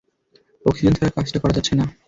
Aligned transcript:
Oxygen 0.65 0.93
ছাড়া 0.97 1.11
কাজটা 1.15 1.37
করা 1.39 1.55
যাচ্ছে 1.57 1.73
না! 1.75 1.85